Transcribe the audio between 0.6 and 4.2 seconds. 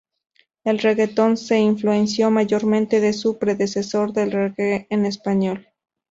El reguetón se influenció mayormente de su predecesor